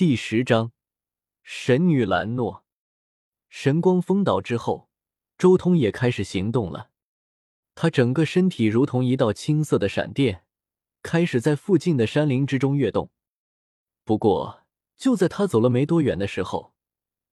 [0.00, 0.72] 第十章，
[1.42, 2.64] 神女兰诺。
[3.50, 4.88] 神光封岛之后，
[5.36, 6.88] 周通也开始行动了。
[7.74, 10.46] 他整个身体如同一道青色的闪电，
[11.02, 13.10] 开始在附近的山林之中跃动。
[14.02, 14.62] 不过，
[14.96, 16.72] 就在他走了没多远的时候，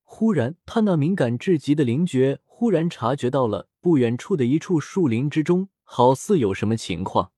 [0.02, 7.32] 忽然他那敏感至极的灵觉忽然察觉到了不远处的一处树林之中，好似有什么情况。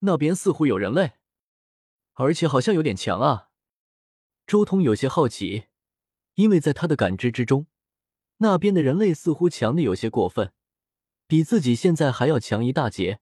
[0.00, 1.12] 那边似乎有人类，
[2.12, 3.48] 而且好像有点强啊！
[4.52, 5.68] 周通有些好奇，
[6.34, 7.68] 因为在他的感知之中。
[8.36, 10.52] 那边的人类似乎强的有些过分，
[11.26, 13.20] 比自己现在还要强一大截，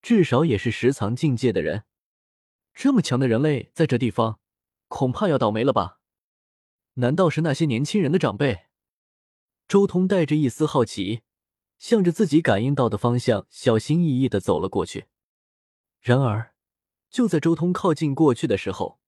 [0.00, 1.84] 至少也是十藏境界的人。
[2.72, 4.40] 这么强的人类在这地方，
[4.88, 6.00] 恐怕要倒霉了吧？
[6.94, 8.68] 难道是那些年轻人的长辈？
[9.68, 11.20] 周通带着一丝好奇，
[11.78, 15.08] 向着自己感应到的方向小心翼翼的走了过去。
[16.00, 16.54] 然而，
[17.10, 18.98] 就在周通靠近过去的时候，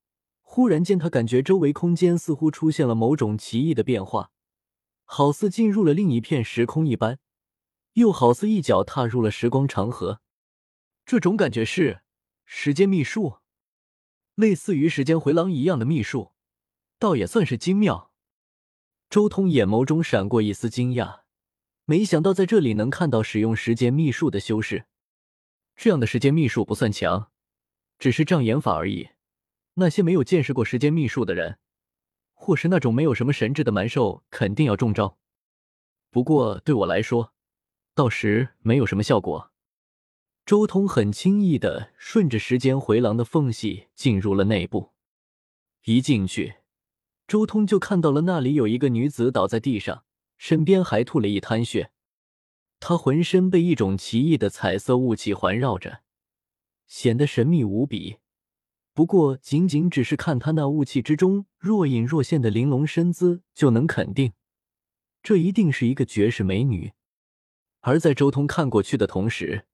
[0.58, 4.32] 忽然间他感觉周围空间似乎出现了某种奇异的变化。
[5.04, 7.20] 好似进入了另一片时空一般，
[7.92, 10.20] 又好似一脚踏入了时光长河。
[11.06, 12.00] 这种感觉是
[12.44, 13.36] 时间秘术，
[14.34, 16.32] 类似于时间回廊一样的秘术，
[16.98, 18.10] 倒也算是精妙。
[19.08, 21.20] 周通眼眸中闪过一丝惊讶，
[21.84, 24.86] 没想到在这里能看到使用时间秘术的修士。
[25.76, 27.30] 这样的时间秘术不算强，
[28.00, 29.10] 只是障眼法而已。
[29.78, 31.58] 那些没有见识过时间秘术的人。
[32.40, 35.18] 或是那种没有什么神智的蛮兽，肯定要中招。
[36.10, 37.34] 不过对我来说，
[37.94, 39.50] 到时没有什么效果。
[40.46, 44.92] 周通很轻易的顺着时间回廊的缝隙进入了内部。
[45.84, 46.58] 一进去，
[47.26, 50.04] 周通就看到了那里有一个女子倒在地上，
[50.38, 51.90] 身边还吐了一滩血。
[52.80, 56.02] 她浑身被一种奇异的彩色雾气环绕着，
[56.86, 58.18] 显得神秘无比。
[58.98, 64.32] 不过，仅仅只是看他那雾气之中若隐若现的玲珑身姿，就能肯定，
[65.22, 66.90] 这一定是一个绝世美女。
[67.78, 69.66] 而在周通看过去的同时，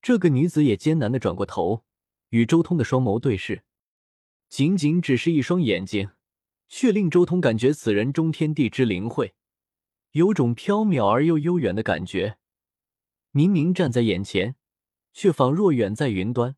[0.00, 1.82] 这个女子也艰难的转过头，
[2.28, 3.64] 与周通的双眸对视。
[4.48, 6.10] 仅仅只是一双眼睛，
[6.68, 9.34] 却令周通感觉此人中天地之灵慧，
[10.12, 12.38] 有种飘渺而又悠远的感觉。
[13.32, 14.54] 明明站在眼前，
[15.12, 16.54] 却仿若远在云端。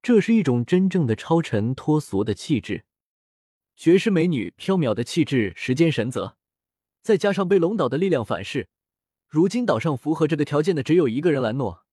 [0.00, 2.84] 这是一种真正的超尘脱俗的气质，
[3.76, 6.36] 绝世美女，飘渺的气质，时间神则，
[7.02, 8.68] 再加上被龙岛的力量反噬，
[9.28, 11.84] 如今岛上符合这个条件的只有一个人——兰诺。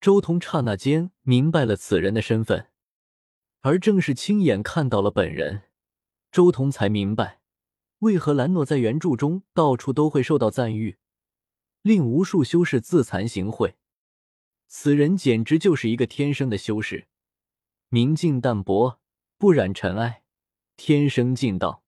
[0.00, 2.68] 周通刹那间明白了此人的身份，
[3.60, 5.64] 而正是亲眼看到了本人，
[6.32, 7.40] 周通才明白
[7.98, 10.96] 为何兰诺在原著中到处都会受到赞誉，
[11.82, 13.74] 令无数修士自惭形秽。
[14.66, 17.08] 此人简直就是一个天生的修士。
[17.92, 19.00] 明净淡泊，
[19.36, 20.22] 不染尘埃，
[20.76, 21.82] 天生净道。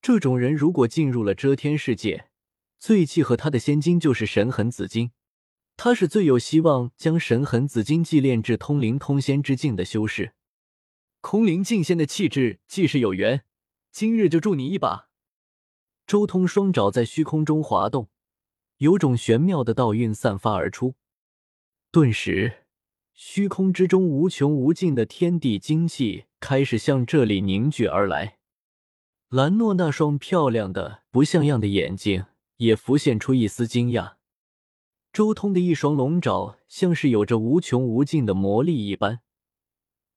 [0.00, 2.30] 这种人如果进入了遮天世界，
[2.78, 5.12] 最契合他的仙经就是神痕紫金。
[5.76, 10.32] 他是最有希望将神痕紫金祭炼至通灵通仙之境的修士。
[11.20, 13.44] 空灵境仙的气质，既是有缘，
[13.92, 15.10] 今日就助你一把。
[16.06, 18.08] 周通双爪在虚空中滑动，
[18.78, 20.94] 有种玄妙的道韵散发而出，
[21.90, 22.59] 顿时。
[23.22, 28.38] 虚空之中无穷无尽的天地精气开始向这里凝聚而来，
[29.28, 32.24] 兰诺那双漂亮的不像样的眼睛
[32.56, 34.14] 也浮现出一丝惊讶。
[35.12, 39.20] 周通的一双龙爪像是有着无穷无尽的魔力一般，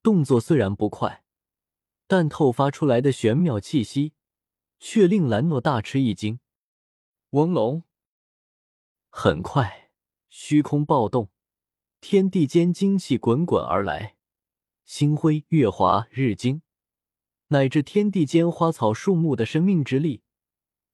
[0.02, 1.26] 动作虽然不快，
[2.08, 4.14] 但透发出来的玄妙气息
[4.80, 6.40] 却令兰诺大吃一惊。
[7.32, 7.84] 翁龙，
[9.10, 9.90] 很快，
[10.30, 11.28] 虚空暴动。
[12.06, 14.18] 天地间精气滚滚而来，
[14.84, 16.62] 星辉、月华、日精，
[17.48, 20.22] 乃至天地间花草树木的生命之力，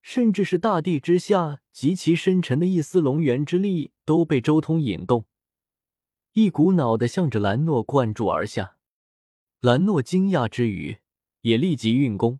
[0.04, 5.26] 甚至是大地之下极其深沉的一丝龙元之力，都被周通引动，
[6.34, 8.78] 一股脑的向着兰诺灌注而下。
[9.62, 11.00] 兰诺惊讶之余，
[11.42, 12.40] 也立即运功，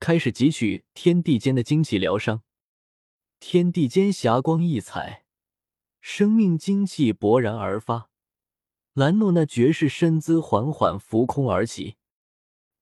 [0.00, 2.42] 开始汲取天地间的精气疗伤。
[3.38, 5.27] 天地间霞光溢彩。
[6.10, 8.08] 生命精气勃然而发，
[8.94, 11.96] 兰诺那绝世身姿缓缓浮空而起。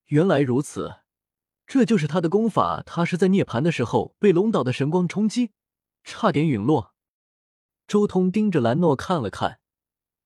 [0.06, 1.00] 原来如此，
[1.66, 2.84] 这就是他的功法。
[2.86, 5.50] 他是在涅槃的时候被龙岛的神光冲击，
[6.04, 6.94] 差点陨落。
[7.88, 9.58] 周通盯着兰诺看了看，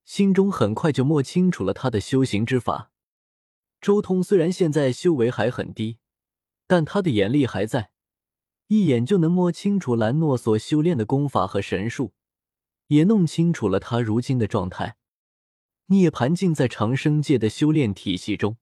[0.05, 2.91] 心中很快就摸清楚了他的修行之法。
[3.81, 5.97] 周通虽然现在修为还很低，
[6.67, 7.89] 但他的眼力还在，
[8.67, 12.13] 一眼就能摸清楚兰诺所修炼的功法和神术。
[12.91, 14.97] 也弄清楚了他如今的状态。
[15.85, 18.57] 涅槃境在长生界的修炼体系中，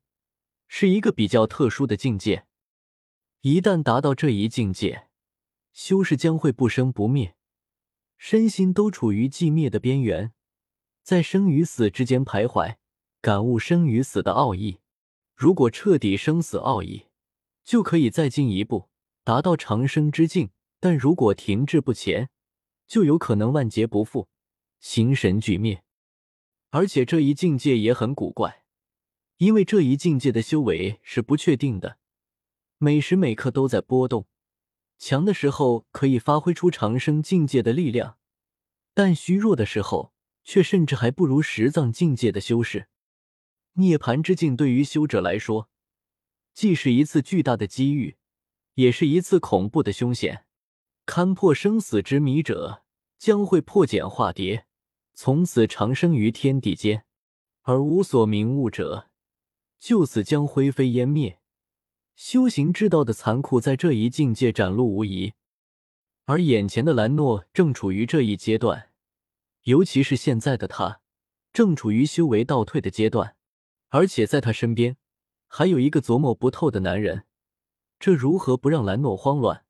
[0.68, 2.46] 是一个比较特殊的境界。
[3.42, 5.08] 一旦达到这一境界，
[5.74, 7.36] 修士将会不生不灭，
[8.18, 10.32] 身心都处于寂灭的边缘，
[11.02, 12.76] 在生与死之间徘徊，
[13.22, 14.80] 感悟生与死的奥义。
[15.36, 17.08] 如果彻底生死奥义，
[17.64, 18.90] 就可以再进一步，
[19.24, 20.50] 达到长生之境；
[20.80, 22.30] 但如果停滞不前，
[22.90, 24.28] 就有可能万劫不复，
[24.80, 25.84] 形神俱灭。
[26.72, 28.64] 而且这一境界也很古怪，
[29.38, 32.00] 因为这一境界的修为是不确定的，
[32.80, 34.28] 每时每刻都在波动。
[34.98, 38.18] 强的时候可以发挥出长生境界的力量，
[38.96, 40.14] 但虚弱的时候
[40.44, 42.88] 却甚至还不如十藏境界的修士。
[43.74, 45.70] 涅槃之境对于修者来说，
[46.56, 48.18] 既是一次巨大的机遇，
[48.74, 50.46] 也是一次恐怖的凶险。
[51.10, 52.84] 勘破生死之谜者，
[53.18, 54.68] 将会破茧化蝶，
[55.16, 57.02] 从此长生于天地间；
[57.64, 59.10] 而无所明悟者，
[59.80, 61.40] 就此将灰飞烟灭。
[62.16, 65.34] 修行之道的残酷，在这一境界展露无遗。
[66.26, 68.92] 而眼前的兰诺正处于这一阶段，
[69.64, 71.02] 尤其是现在的他，
[71.52, 73.36] 正处于修为倒退的阶段。
[73.88, 74.96] 而且在他身边，
[75.48, 77.26] 还有一个琢磨不透的男人，
[78.00, 79.66] 这如何不让兰诺慌乱？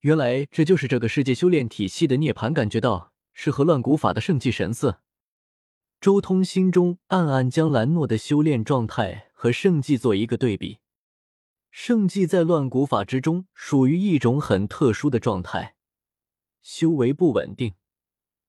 [0.00, 4.98] 原来这就是这个世界修炼体系的涅槃感觉到是和乱古法的圣迹神似。
[6.00, 10.78] 周通心中暗暗将兰诺的修炼状态和圣迹做一个对比。
[11.72, 15.74] 圣迹在乱古法之中属于一种很特殊的状态，
[16.62, 17.74] 修为不稳定，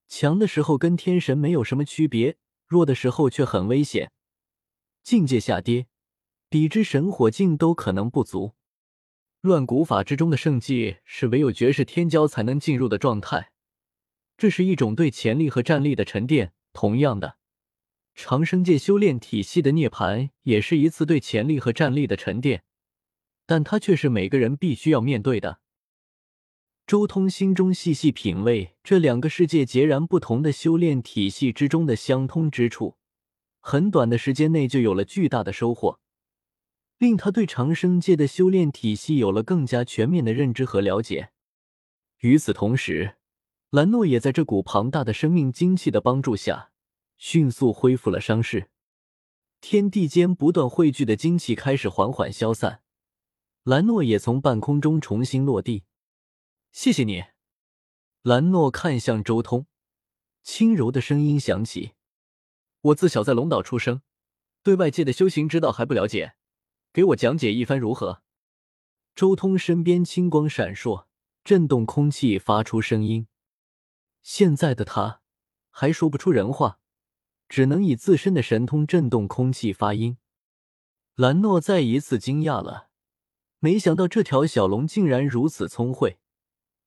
[0.07, 2.37] 强的时候跟天神没有什么区别，
[2.67, 4.11] 弱的时候却很危险。
[5.01, 5.87] 境界下跌，
[6.47, 8.53] 比之神火境都可能不足。
[9.41, 13.51] 乱古法之中的圣迹是唯有绝世天骄才能进入的状态，
[14.37, 16.51] 这是一种对潜力和战力的沉淀。
[16.73, 17.37] 同样的，
[18.13, 22.63] 长生界修炼体系的涅槃也是一次对潜力和战力的沉淀，
[23.45, 25.61] 但它却是每个人必须要面对的。
[26.85, 32.97] 周通心中细细品味这两个世界截然不同的修炼体系之中的相通之处。
[33.61, 35.99] 很短的时间内就有了巨大的收获，
[36.99, 41.31] 令他对长生界的修炼体系有了更加全面的认知和了解。
[42.19, 43.15] 与此同时，
[43.69, 46.71] 兰诺也在这股庞大的生命精气的帮助下，
[47.17, 48.69] 迅速恢复了伤势。
[49.61, 52.81] 天地间不断汇聚的精气开始缓缓消散，
[53.63, 55.85] 兰诺也从半空中重新落地。
[56.73, 57.23] 谢谢你，
[58.23, 59.67] 兰诺看向周通，
[60.43, 61.93] 轻柔的声音响起。
[62.81, 64.01] 我自小在龙岛出生，
[64.61, 66.33] 对外界的修行之道还不了解，
[66.99, 68.23] 给我讲解一番如何？
[69.15, 71.05] 周通身边青光闪烁，
[71.45, 73.27] 震动空气，发出声音。
[74.21, 75.21] 现在的他
[75.69, 76.81] 还说不出人话，
[77.47, 80.17] 只能以自身的神通震动空气发音。
[81.15, 82.89] 兰诺再一次惊讶了，
[83.59, 86.19] 没想到这条小龙竟然如此聪慧。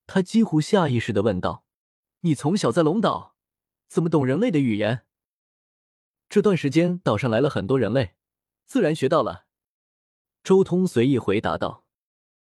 [0.07, 1.65] 他几乎下意识的问道
[2.21, 3.35] ：“你从小在龙岛，
[3.89, 5.07] 怎么懂人类的语言？”
[6.29, 8.17] 这段时间岛上来了很多人类，
[8.67, 9.47] 自然学到了。
[10.43, 11.82] 周通随意回答道。